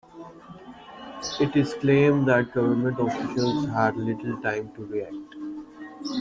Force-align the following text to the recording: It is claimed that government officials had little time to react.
It 1.39 1.55
is 1.55 1.75
claimed 1.75 2.27
that 2.27 2.53
government 2.55 2.99
officials 2.99 3.67
had 3.67 3.97
little 3.97 4.35
time 4.41 4.71
to 4.73 4.85
react. 4.87 5.35